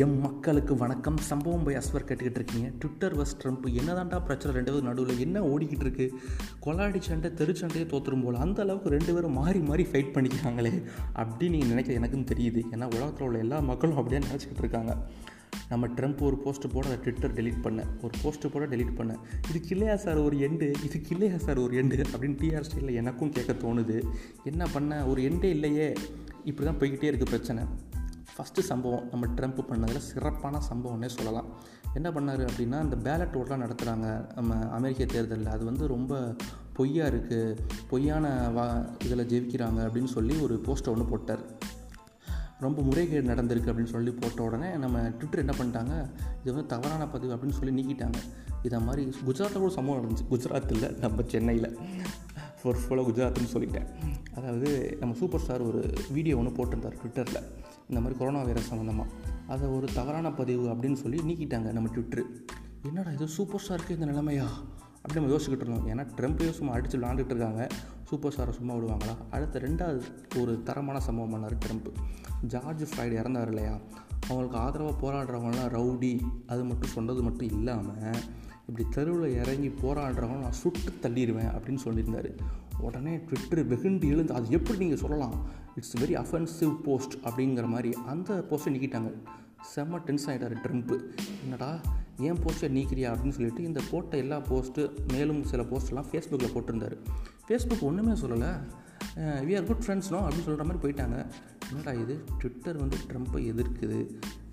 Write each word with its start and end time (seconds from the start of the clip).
M 0.00 0.20
மக்களுக்கு 0.20 0.76
வணக்கம். 0.76 1.16
சம்பவம் 1.16 1.62
போய் 1.62 1.74
அஸ்வர் 1.74 2.06
கேட்டுக்கிட்டு 2.06 2.34
இருக்கீங்க. 2.34 2.68
ட்விட்டர் 2.68 3.16
வஸ் 3.16 3.36
ட்ரம்ப் 3.42 3.66
என்னதான்டா 3.66 4.22
பிரச்சனை? 4.22 4.56
ரெண்டு 4.56 4.72
பேரும் 4.72 4.86
நடுவில் 4.86 5.18
என்ன 5.18 5.40
ஓடிக்கிட்டு 5.40 5.80
இருக்கு? 5.80 6.12
கொலாடி 6.66 7.00
சண்டை 7.00 7.30
தெருச்சண்டையே 7.30 7.86
தோற்றுரும் 7.86 8.24
போல். 8.24 8.34
அந்த 8.34 8.62
அளவுக்கு 8.62 8.88
ரெண்டு 8.88 9.14
பேரும் 9.14 9.32
மாறி 9.32 9.58
மாறி 9.58 9.82
ஃபைட் 9.82 10.12
பண்ணிக்கிறாங்களே. 10.14 10.82
அப்படின்னு 11.14 11.48
நீங்கள் 11.48 11.68
நினைக்க 11.68 11.92
எனக்கும் 11.92 12.24
தெரியுது. 12.24 12.62
ஏன்னா 12.70 12.84
உலகத்தில் 12.84 13.26
உள்ள 13.26 13.38
எல்லா 13.38 13.60
மக்களும் 13.60 13.96
அப்படியே 13.96 14.28
நினச்சிக்கிட்டு 14.28 14.58
இருக்காங்க. 14.58 14.96
நம்ம 15.68 15.86
ட்ரம்ப் 15.86 16.20
ஒரு 16.20 16.36
போஸ்ட் 16.36 16.72
போட 16.72 16.86
அதை 16.86 16.98
ட்விட்டர் 16.98 17.34
டெலிட் 17.34 17.62
பண்ண. 17.62 17.84
ஒரு 18.02 18.12
போஸ்ட் 18.22 18.52
போட 18.52 18.66
டெலிட் 18.66 18.94
பண்ண. 18.94 19.16
இதுக்கு 19.48 19.68
இல்லையா 19.68 19.96
சார் 19.96 20.16
ஒரு 20.16 20.36
எண்டு 20.36 20.74
இதுக்கு 20.84 21.10
இல்லையா 21.10 21.38
சார் 21.38 21.58
ஒரு 21.58 21.84
எண்டு 21.84 22.04
அப்படின்னு 22.18 22.38
டிஆர் 22.42 22.64
ஸ்டைலில் 22.70 22.94
எனக்கும் 22.94 23.30
கேட்க 23.30 23.52
தோணுது. 23.52 24.04
என்ன 24.44 24.66
பண்ண? 24.72 25.06
ஒரு 25.06 25.22
எண்டே 25.22 25.44
இல்லையே. 25.44 25.92
இப்படி 26.44 26.68
தான் 26.68 26.78
போய்கிட்டே 26.78 27.10
இருக்குது 27.10 27.24
பிரச்சனை. 27.24 27.62
ஃபஸ்ட்டு 28.36 28.60
சம்பவம் 28.60 29.08
நம்ம 29.10 29.26
ட்ரம்ப் 29.26 29.58
பண்ணதில் 29.70 30.06
சிறப்பான 30.10 30.60
சம்பவம்னே 30.72 31.06
சொல்லலாம். 31.06 31.48
என்ன 31.94 32.10
பண்ணார் 32.10 32.48
அப்படின்னா 32.48 32.82
இந்த 32.82 32.96
பேலட் 32.96 33.36
ஓட்டெலாம் 33.36 33.64
நடத்துகிறாங்க 33.64 34.34
நம்ம 34.34 34.68
அமெரிக்க 34.68 35.04
தேர்தலில். 35.04 35.46
அது 35.46 35.64
வந்து 35.64 35.86
ரொம்ப 35.86 36.34
பொய்யாக 36.72 37.16
இருக்குது 37.16 37.58
பொய்யான 37.88 38.48
வா 38.48 38.84
இதில் 39.04 39.26
ஜெயிக்கிறாங்க 39.26 39.80
அப்படின்னு 39.80 40.04
சொல்லி 40.04 40.36
ஒரு 40.36 40.60
போஸ்ட்டை 40.64 40.88
ஒன்று 40.88 41.04
போட்டார். 41.04 41.40
ரொம்ப 42.60 42.82
முறைகேடு 42.82 43.28
நடந்திருக்கு 43.28 43.70
அப்படின்னு 43.72 43.92
சொல்லி 43.94 44.10
போட்ட 44.10 44.42
உடனே 44.42 44.76
நம்ம 44.76 45.00
ட்விட்டர் 45.00 45.44
என்ன 45.44 45.54
பண்ணிட்டாங்க? 45.58 46.10
இது 46.42 46.52
வந்து 46.54 46.66
தவறான 46.66 47.08
பதிவு 47.08 47.34
அப்படின்னு 47.34 47.58
சொல்லி 47.60 47.82
நீக்கிட்டாங்க. 47.82 48.18
இதை 48.62 48.80
மாதிரி 48.80 49.14
குஜராத்தில் 49.26 49.58
கூட 49.58 49.72
சம்பவம் 49.72 50.02
நடந்துச்சு. 50.02 50.32
குஜராத்தில் 50.32 50.98
நம்ம 50.98 51.22
சென்னையில். 51.26 51.78
ஃபோர் 52.60 52.80
ஃபுல்லாக 52.82 53.06
குஜராத்னு 53.08 53.52
சொல்லிட்டேன். 53.52 53.88
அதாவது 54.36 54.96
நம்ம 55.00 55.14
சூப்பர் 55.14 55.40
ஸ்டார் 55.40 55.62
ஒரு 55.62 55.80
வீடியோ 56.12 56.36
ஒன்று 56.36 56.52
போட்டிருந்தார் 56.58 56.96
ட்விட்டரில் 57.00 57.42
இந்த 57.88 58.00
மாதிரி 58.00 58.18
கொரோனா 58.18 58.42
வைரஸ் 58.42 58.74
சம்மந்தமாக 58.74 59.06
அதை 59.48 59.68
ஒரு 59.68 59.86
தவறான 59.94 60.32
பதிவு 60.32 60.66
அப்படின்னு 60.74 60.98
சொல்லி 61.04 61.20
நீக்கிட்டாங்க 61.28 61.70
நம்ம 61.72 61.88
ட்விட்டரு 61.94 62.24
என்னடா 62.88 63.10
இது 63.10 63.28
சூப்பர் 63.28 63.62
ஸ்டாருக்கு 63.68 63.90
இந்த 63.90 64.06
நிலைமையா? 64.06 64.46
அப்படி 65.02 65.20
நம்ம 65.20 65.30
யோசிச்சுக்கிட்டு 65.34 65.66
இருந்தோம். 65.66 65.88
ஏன்னா 65.92 66.04
ட்ரம்ப்பையும் 66.18 66.56
சும்மா 66.58 66.72
அடித்து 66.72 66.98
விளாண்டுட்டு 66.98 67.32
இருக்காங்க. 67.32 67.66
சூப்பர் 68.08 68.34
ஸ்டாரை 68.34 68.52
சும்மா 68.52 68.74
விடுவாங்களா? 68.74 69.14
அடுத்த 69.30 69.58
ரெண்டாவது 69.58 70.02
ஒரு 70.40 70.62
தரமான 70.62 71.00
சம்பவம் 71.00 71.32
பண்ணார் 71.34 71.58
ட்ரம்ப் 71.64 71.88
ஜார்ஜ் 72.42 72.82
ஃப்ரைடு 72.82 73.18
இறந்தார் 73.20 73.48
இல்லையா? 73.48 73.74
அவங்களுக்கு 74.28 74.58
ஆதரவாக 74.58 74.96
போராடுறவங்களாம் 75.02 75.72
ரவுடி 75.76 76.12
அது 76.46 76.64
மட்டும் 76.64 76.94
சொன்னது 76.96 77.22
மட்டும் 77.22 77.50
இல்லாமல் 77.50 78.20
இப்படி 78.70 78.88
தெருவில் 78.88 79.36
இறங்கி 79.42 79.68
போராடுறவங்க 79.68 80.40
நான் 80.40 80.52
சுட்டு 80.52 80.90
தள்ளிடுவேன் 81.02 81.50
அப்படின்னு 81.56 81.78
சொல்லியிருந்தார். 81.84 82.28
உடனே 82.78 83.16
ட்விட்டர் 83.16 83.64
வெகுண்டு 83.64 84.06
எழுந்து 84.08 84.34
அது 84.34 84.50
எப்படி 84.50 84.78
நீங்கள் 84.78 84.98
சொல்லலாம்? 84.98 85.34
இட்ஸ் 85.76 85.96
வெரி 85.96 86.14
அஃபென்சிவ் 86.22 86.74
போஸ்ட் 86.82 87.14
அப்படிங்கிற 87.24 87.66
மாதிரி 87.66 87.90
அந்த 88.06 88.44
போஸ்ட்டை 88.50 88.74
நீக்கிட்டாங்க. 88.74 89.10
செம்ம 89.74 89.98
டென்ஸ் 90.06 90.26
ஆகிட்டார் 90.26 90.54
ட்ரம்ப்பு 90.64 91.00
என்னடா 91.42 91.80
ஏன் 92.18 92.38
போஸ்ட்டை 92.44 92.68
நீக்கிறியா 92.76 93.08
அப்படின்னு 93.12 93.36
சொல்லிட்டு 93.38 93.62
இந்த 93.62 93.80
போட்ட 93.90 94.16
எல்லா 94.16 94.38
போஸ்ட்டு 94.38 94.90
மேலும் 95.12 95.44
சில 95.44 95.62
போஸ்ட்லாம் 95.62 96.06
ஃபேஸ்புக்கில் 96.12 96.54
போட்டிருந்தார். 96.54 96.96
ஃபேஸ்புக் 97.48 97.80
ஒன்றுமே 97.80 98.12
சொல்லலை. 98.12 98.52
வி 99.16 99.56
ஆர் 99.56 99.66
குட் 99.66 99.84
ஃப்ரெண்ட்ஸ்னோ 99.86 100.20
அப்படின்னு 100.22 100.48
சொல்கிற 100.48 100.64
மாதிரி 100.64 100.78
போயிட்டாங்க. 100.82 101.26
என்னடா 101.70 101.92
இது? 102.00 102.24
ட்விட்டர் 102.38 102.76
வந்து 102.76 102.96
ட்ரம்ப்பை 103.08 103.42
எதிர்க்குது. 103.52 103.98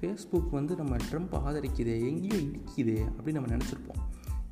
ஃபேஸ்புக் 0.02 0.50
வந்து 0.52 0.76
நம்ம 0.76 0.96
ட்ரம்ப் 0.96 1.42
ஆதரிக்குது 1.48 2.08
எங்கேயோ 2.08 2.34
இடிக்குது 2.34 3.06
அப்படின்னு 3.18 3.32
நம்ம 3.32 3.56
நினச்சிருப்போம். 3.56 4.02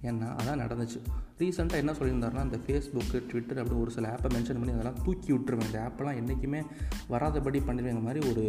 ஏன்னா 0.04 0.36
அதான் 0.36 0.62
நடந்துச்சு. 0.64 1.02
ரீசெண்டாக 1.38 1.72
என்ன 1.72 1.92
சொல்லியிருந்தாருன்னா 1.92 2.44
இந்த 2.44 2.58
ஃபேஸ்புக்கு 2.68 3.26
ட்விட்டர் 3.28 3.58
அப்படி 3.58 3.80
ஒரு 3.80 3.92
சில 3.92 4.08
ஆப்பை 4.08 4.26
மென்ஷன் 4.26 4.54
பண்ணி 4.54 4.72
அதெல்லாம் 4.72 5.04
தூக்கி 5.04 5.34
விட்டுருவேன். 5.34 5.66
இந்த 5.66 5.92
ஆப்பெல்லாம் 5.92 6.16
என்றைக்குமே 6.16 6.60
வராதபடி 7.10 7.60
பண்ணிடுவேங்க 7.60 8.02
மாதிரி 8.02 8.30
ஒரு 8.30 8.44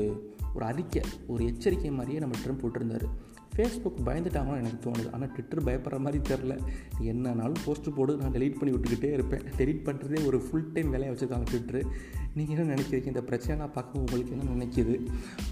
ஒரு 0.55 0.65
அறிக்கை 0.65 1.03
ஒரு 1.27 1.45
எச்சரிக்கை 1.45 1.91
மாதிரியே 1.91 2.19
நம்ம 2.19 2.39
ட்ரம்ப் 2.47 2.67
விட்டுருந்தார். 2.67 3.09
ஃபேஸ்புக் 3.57 4.07
பயந்துட்டாங்கன்னு 4.07 4.57
எனக்கு 4.57 4.91
தோணுது. 4.91 5.13
ஆனால் 5.13 5.33
ட்விட்டர் 5.33 5.65
பயப்படுற 5.65 5.99
மாதிரி 5.99 6.35
தெரில 6.35 6.59
என்னன்னாலும் 7.01 7.55
போஸ்ட்டு 7.67 7.91
போடு 7.95 8.17
நான் 8.17 8.33
டெலீட் 8.33 8.59
பண்ணி 8.59 8.77
விட்டுக்கிட்டே 8.77 9.13
இருப்பேன். 9.13 9.41
டெலீட் 9.41 9.89
பண்ணுறதே 9.89 10.27
ஒரு 10.27 10.41
ஃபுல் 10.41 10.73
டைம் 10.73 10.91
வேலையை 10.91 11.17
வச்சுருக்காங்க 11.17 11.45
ட்விட்டரு 11.53 11.87
நீங்கள் 12.35 12.57
என்ன 12.57 12.75
நினைக்கிறீங்க? 12.75 13.07
இந்த 13.07 13.21
பிரச்சனைலாம் 13.21 13.73
பார்க்க 13.73 13.99
உங்களுக்கு 13.99 14.39
என்ன 14.39 14.65
நினைக்கிது? 14.65 15.07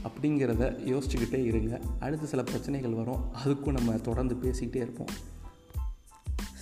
அப்படிங்கிறத 0.04 0.78
யோசிச்சுக்கிட்டே 0.88 1.44
இருங்க. 1.44 1.80
அடுத்து 2.00 2.26
சில 2.26 2.42
பிரச்சனைகள் 2.42 2.92
வரும். 2.92 3.20
அதுக்கும் 3.44 3.72
நம்ம 3.72 3.92
தொடர்ந்து 3.92 4.34
பேசிக்கிட்டே 4.34 4.76
இருப்போம். 4.76 5.06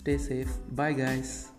ஸ்டே 0.05 0.19
சேஃப் 0.29 0.75
பாய் 0.75 0.97
காய்ஸ் 0.97 1.52